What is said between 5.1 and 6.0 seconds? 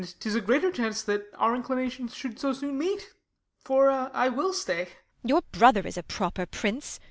Your brother is